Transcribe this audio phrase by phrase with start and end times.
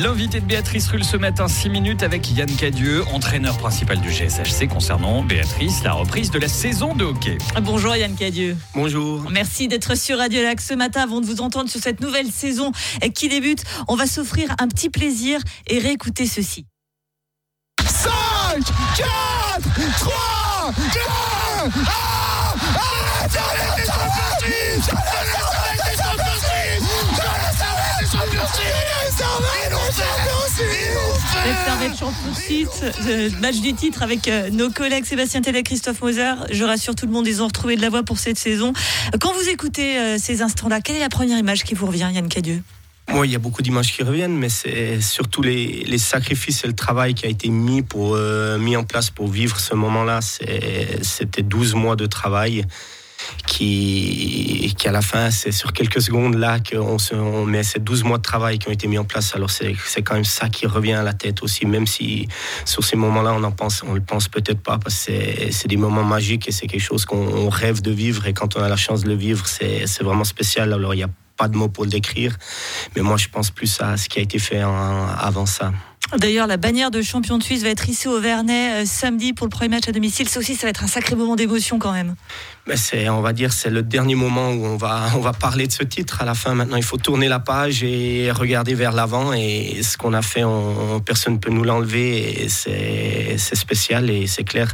[0.00, 4.68] L'invité de Béatrice Rulle ce matin, 6 minutes avec Yann Cadieux, entraîneur principal du GSHC
[4.68, 7.38] concernant Béatrice, la reprise de la saison de hockey.
[7.62, 8.54] Bonjour Yann Cadieux.
[8.74, 9.30] Bonjour.
[9.30, 12.72] Merci d'être sur Radio Lac ce matin avant de vous entendre sur cette nouvelle saison
[13.14, 13.64] qui débute.
[13.88, 16.66] On va s'offrir un petit plaisir et réécouter ceci.
[17.80, 18.10] 5,
[18.98, 19.08] 4,
[20.00, 21.00] 3, 2,
[25.64, 25.67] 1
[33.40, 36.34] match du titre avec euh, nos collègues Sébastien Tell et Christophe Moser.
[36.50, 38.72] Je rassure tout le monde, ils ont retrouvé de la voix pour cette saison.
[39.20, 42.28] Quand vous écoutez euh, ces instants-là, quelle est la première image qui vous revient, Yann
[42.28, 42.62] Cadieux?
[43.10, 46.74] Moi, il y a beaucoup d'images qui reviennent, mais c'est surtout les, sacrifices et le
[46.74, 50.20] travail qui a été mis, pour, euh, mis en place pour vivre ce moment-là.
[50.20, 52.66] C'était 12 mois de travail
[53.46, 58.04] qui, qui à la fin, c'est sur quelques secondes là qu'on on met ces 12
[58.04, 59.34] mois de travail qui ont été mis en place.
[59.34, 62.28] Alors c'est quand même ça qui revient à la tête aussi, même si
[62.64, 65.12] sur ces moments-là, on en pense, on le pense peut-être pas parce que
[65.50, 68.62] c'est des moments magiques et c'est quelque chose qu'on rêve de vivre et quand on
[68.62, 70.72] a la chance de le vivre, c'est vraiment spécial.
[70.72, 72.36] Alors il n'y a pas de mots pour le décrire,
[72.96, 75.72] mais moi je pense plus à ce qui a été fait avant ça.
[76.16, 79.46] D'ailleurs, la bannière de champion de Suisse va être ici au Vernet euh, samedi pour
[79.46, 80.26] le premier match à domicile.
[80.26, 82.14] Ça aussi, ça va être un sacré moment d'émotion quand même.
[82.66, 85.66] Mais c'est, on va dire, c'est le dernier moment où on va, on va parler
[85.66, 86.22] de ce titre.
[86.22, 89.34] À la fin, maintenant, il faut tourner la page et regarder vers l'avant.
[89.34, 92.46] Et ce qu'on a fait, on, personne ne peut nous l'enlever.
[92.48, 94.08] C'est spécial.
[94.08, 94.72] Et c'est clair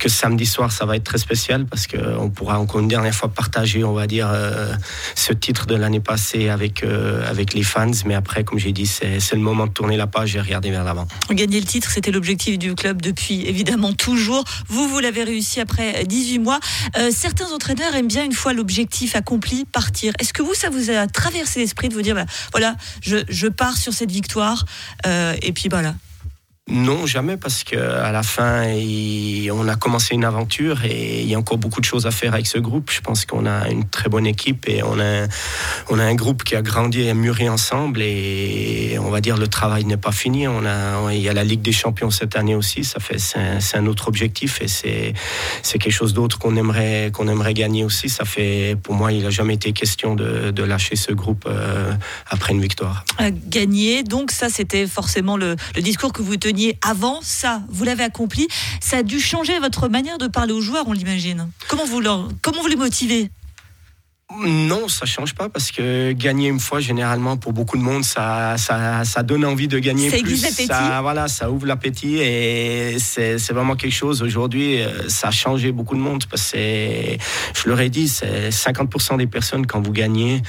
[0.00, 3.28] que samedi soir, ça va être très spécial parce qu'on pourra encore une dernière fois
[3.28, 4.72] partager, on va dire, euh,
[5.14, 7.90] ce titre de l'année passée avec, euh, avec les fans.
[8.06, 10.63] Mais après, comme j'ai dit, c'est, c'est le moment de tourner la page et regarder
[11.30, 14.44] Gagner le titre, c'était l'objectif du club depuis évidemment toujours.
[14.68, 16.60] Vous, vous l'avez réussi après 18 mois.
[16.96, 20.12] Euh, certains entraîneurs aiment bien une fois l'objectif accompli partir.
[20.18, 23.76] Est-ce que vous, ça vous a traversé l'esprit de vous dire, bah, voilà, je, pars
[23.76, 24.64] sur cette victoire
[25.06, 25.94] euh, et puis voilà.
[26.70, 28.64] Non, jamais, parce qu'à la fin,
[29.52, 32.32] on a commencé une aventure et il y a encore beaucoup de choses à faire
[32.32, 32.90] avec ce groupe.
[32.90, 35.26] Je pense qu'on a une très bonne équipe et on a,
[35.90, 39.46] on a un groupe qui a grandi et mûri ensemble et on va dire le
[39.46, 40.48] travail n'est pas fini.
[40.48, 43.76] On a, il y a la Ligue des Champions cette année aussi, ça fait, c'est
[43.76, 45.12] un, autre objectif et c'est,
[45.78, 48.08] quelque chose d'autre qu'on aimerait, aimerait gagner aussi.
[48.08, 51.92] Ça fait, pour moi, il n'a jamais été question de, de, lâcher ce groupe euh,
[52.30, 53.04] après une victoire.
[53.48, 58.04] Gagner, donc ça, c'était forcément le, le discours que vous teniez avant ça, vous l'avez
[58.04, 58.48] accompli.
[58.80, 61.50] Ça a dû changer votre manière de parler aux joueurs, on l'imagine.
[61.68, 62.00] Comment vous,
[62.42, 63.30] comment vous les motivez?
[64.42, 68.56] Non, ça change pas parce que gagner une fois, généralement, pour beaucoup de monde, ça,
[68.56, 70.36] ça, ça donne envie de gagner ça plus.
[70.66, 74.22] Ça, voilà, ça ouvre l'appétit et c'est vraiment quelque chose.
[74.22, 78.48] Aujourd'hui, euh, ça a changé beaucoup de monde parce que je leur ai dit, c'est
[78.48, 80.42] 50% des personnes quand vous gagnez,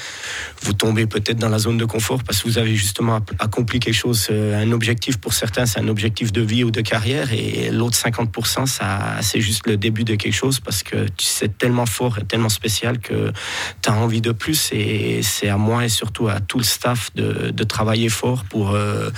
[0.62, 3.94] vous tombez peut-être dans la zone de confort parce que vous avez justement accompli quelque
[3.94, 7.72] chose, euh, un objectif pour certains, c'est un objectif de vie ou de carrière et
[7.72, 12.20] l'autre 50%, ça, c'est juste le début de quelque chose parce que c'est tellement fort
[12.20, 13.34] et tellement spécial que
[13.82, 17.12] tu as envie de plus et c'est à moi et surtout à tout le staff
[17.16, 19.10] de, travailler fort pour, euh,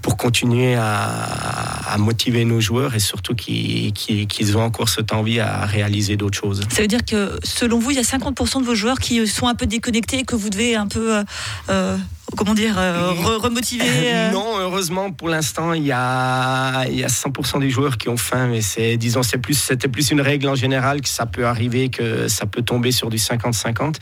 [0.00, 6.16] pour continuer à, motiver nos joueurs et surtout qu'ils ont encore cette envie à réaliser
[6.16, 6.62] d'autres choses.
[6.70, 9.48] Ça veut dire que selon vous, il y a 50% de vos joueurs qui sont
[9.48, 11.16] un peu déconnectés et que vous devez un peu...
[11.16, 11.24] Euh,
[11.68, 11.96] euh,
[12.36, 17.08] comment dire, euh, remotiver euh Non, heureusement, pour l'instant, il y a, il y a
[17.08, 20.48] 100% des joueurs qui ont faim, mais c'est, disons, c'est plus, c'était plus une règle
[20.48, 23.96] en général que ça peut arriver, que ça peut tomber sur du 50-50.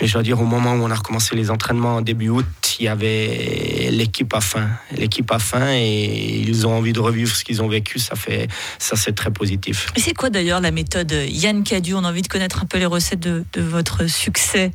[0.00, 2.46] Mais je dois dire, au moment où on a recommencé les entraînements en début août,
[2.78, 4.68] il y avait l'équipe à faim.
[4.96, 7.98] L'équipe à faim et ils ont envie de revivre ce qu'ils ont vécu.
[7.98, 8.48] Ça fait,
[8.78, 9.88] ça c'est très positif.
[9.96, 12.78] Et c'est quoi d'ailleurs la méthode Yann Cadu On a envie de connaître un peu
[12.78, 14.72] les recettes de, de votre succès.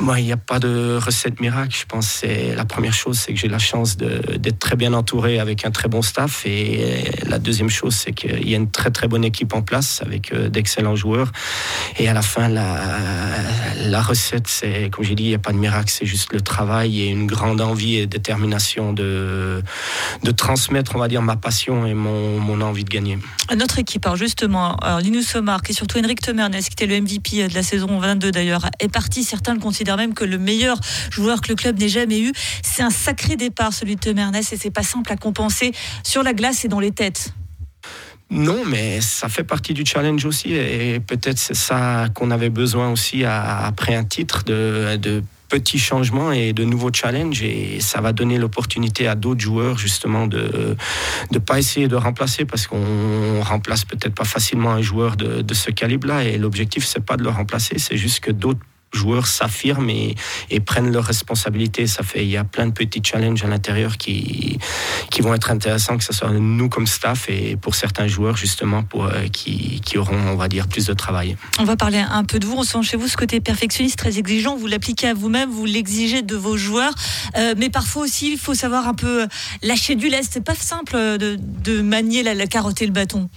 [0.00, 1.76] Moi, il n'y a pas de recette miracle.
[1.78, 5.38] Je pense que la première chose, c'est que j'ai la chance d'être très bien entouré
[5.38, 6.44] avec un très bon staff.
[6.46, 10.02] Et la deuxième chose, c'est qu'il y a une très très bonne équipe en place
[10.04, 11.30] avec euh, d'excellents joueurs.
[11.98, 15.58] Et à la fin, la, recette, c'est, comme j'ai dit, il n'y a pas de
[15.58, 15.90] miracle.
[15.90, 19.62] C'est juste le travail et une grande envie et détermination de,
[20.36, 23.18] transmettre, on va dire, ma passion et mon, envie de gagner.
[23.56, 27.48] Notre équipe, alors justement, alors Linus Somar et surtout Henrik Temernes, qui était le MVP
[27.48, 29.24] de la saison 22 d'ailleurs, est parti.
[29.24, 30.78] Certains le considère même que le meilleur
[31.10, 32.32] joueur que le club n'ait jamais eu.
[32.62, 35.72] C'est un sacré départ, celui de Temernes, et c'est pas simple à compenser
[36.02, 37.32] sur la glace et dans les têtes.
[38.30, 42.90] Non, mais ça fait partie du challenge aussi, et peut-être c'est ça qu'on avait besoin
[42.90, 48.12] aussi après un titre de, de petits changements et de nouveaux challenges et ça va
[48.12, 50.76] donner l'opportunité à d'autres joueurs justement de
[51.30, 55.54] ne pas essayer de remplacer parce qu'on remplace peut-être pas facilement un joueur de, de
[55.54, 58.60] ce calibre-là et l'objectif c'est pas de le remplacer, c'est juste que d'autres
[58.94, 60.14] joueurs s'affirment et,
[60.50, 61.86] et, prennent leurs responsabilités.
[61.86, 64.58] Ça fait, il y a plein de petits challenges à l'intérieur qui,
[65.10, 68.82] qui vont être intéressants, que ce soit nous comme staff et pour certains joueurs justement
[68.82, 71.36] pour, euh, qui, qui, auront, on va dire, plus de travail.
[71.58, 72.56] On va parler un peu de vous.
[72.56, 74.56] On sent chez vous ce côté perfectionniste, très exigeant.
[74.56, 76.94] Vous l'appliquez à vous-même, vous l'exigez de vos joueurs.
[77.36, 79.26] Euh, mais parfois aussi, il faut savoir un peu
[79.62, 80.30] lâcher du lest.
[80.32, 83.28] C'est pas simple de, de manier la, la, carotte et le bâton.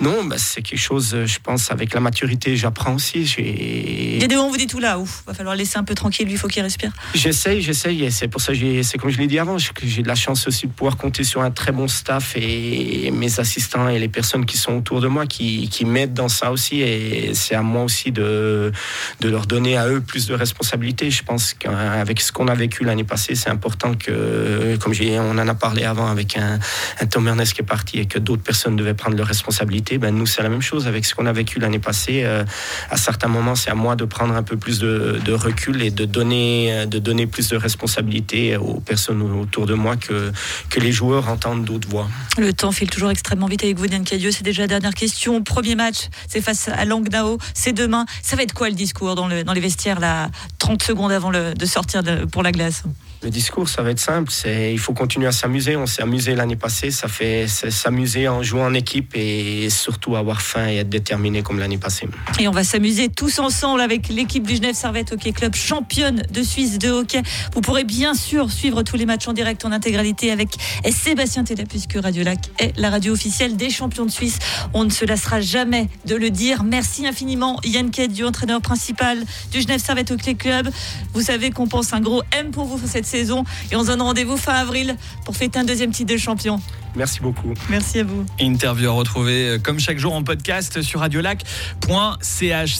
[0.00, 3.24] Non, bah, c'est quelque chose, je pense, avec la maturité, j'apprends aussi.
[3.38, 5.84] Il y a des moments où vous dites tout là, ouf, va falloir laisser un
[5.84, 6.92] peu tranquille, lui, il faut qu'il respire.
[7.14, 8.52] J'essaye, j'essaye, c'est pour ça,
[8.82, 11.42] c'est comme je l'ai dit avant, j'ai de la chance aussi de pouvoir compter sur
[11.42, 15.26] un très bon staff et mes assistants et les personnes qui sont autour de moi
[15.26, 18.72] qui, qui m'aident dans ça aussi, et c'est à moi aussi de,
[19.20, 21.10] de leur donner à eux plus de responsabilités.
[21.10, 25.48] Je pense qu'avec ce qu'on a vécu l'année passée, c'est important que, comme on en
[25.48, 26.58] a parlé avant avec un,
[27.00, 30.14] un Tom Ernest qui est parti et que d'autres personnes devaient prendre leurs responsabilités, ben
[30.14, 32.22] nous c'est la même chose avec ce qu'on a vécu l'année passée.
[32.24, 32.44] Euh,
[32.90, 35.90] à certains moments, c'est à moi de prendre un peu plus de, de, recul et
[35.90, 40.32] de donner, de donner plus de responsabilités aux personnes autour de moi que,
[40.70, 42.08] que les joueurs entendent d'autres voix.
[42.38, 44.30] Le temps file toujours extrêmement vite avec vous, Diane Cadieux.
[44.30, 45.42] C'est déjà la dernière question.
[45.42, 47.38] Premier match, c'est face à Langnau.
[47.54, 48.06] C'est demain.
[48.22, 51.30] Ça va être quoi le discours dans, le, dans les vestiaires, là, 30 secondes avant
[51.30, 52.84] le, de sortir pour la glace?
[53.24, 54.30] Le discours, ça va être simple.
[54.30, 55.76] C'est il faut continuer à s'amuser.
[55.76, 56.90] On s'est amusé l'année passée.
[56.90, 61.58] Ça fait s'amuser en jouant en équipe et surtout avoir faim et être déterminé comme
[61.58, 62.06] l'année passée.
[62.38, 66.42] Et on va s'amuser tous ensemble avec l'équipe du Genève Servette Hockey Club, championne de
[66.42, 67.22] Suisse de hockey.
[67.54, 70.50] Vous pourrez bien sûr suivre tous les matchs en direct en intégralité avec
[70.90, 74.38] Sébastien Tella puisque Radio Lac est la radio officielle des champions de Suisse.
[74.74, 76.62] On ne se lassera jamais de le dire.
[76.62, 79.18] Merci infiniment Yann du entraîneur principal
[79.50, 80.68] du Genève Servette Hockey Club.
[81.14, 84.02] Vous savez qu'on pense un gros M pour vous cette saison et on se donne
[84.02, 86.60] rendez-vous fin avril pour fêter un deuxième titre de champion.
[86.96, 87.54] Merci beaucoup.
[87.68, 88.24] Merci à vous.
[88.40, 92.76] Interview à retrouver euh, comme chaque jour en podcast sur radiolac.ch.